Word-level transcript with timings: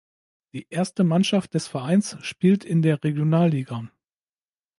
Die 0.53 0.65
Erste 0.71 1.03
Mannschaft 1.03 1.53
des 1.53 1.67
Vereins 1.67 2.17
spielt 2.23 2.65
in 2.65 2.81
der 2.81 3.03
Regionalliga. 3.03 3.87